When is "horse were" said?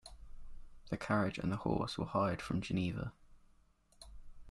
1.57-2.07